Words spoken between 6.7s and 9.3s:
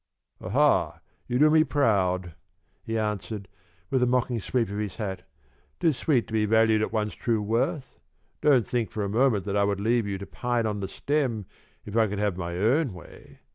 at one's true worth. Don't think for a